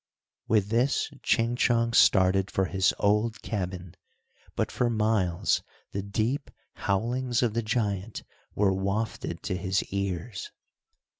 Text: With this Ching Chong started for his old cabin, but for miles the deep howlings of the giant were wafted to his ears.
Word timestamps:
With 0.47 0.69
this 0.69 1.11
Ching 1.21 1.55
Chong 1.55 1.93
started 1.93 2.49
for 2.49 2.65
his 2.65 2.91
old 2.97 3.39
cabin, 3.43 3.93
but 4.55 4.71
for 4.71 4.89
miles 4.89 5.61
the 5.91 6.01
deep 6.01 6.49
howlings 6.73 7.43
of 7.43 7.53
the 7.53 7.61
giant 7.61 8.23
were 8.55 8.73
wafted 8.73 9.43
to 9.43 9.55
his 9.55 9.83
ears. 9.93 10.49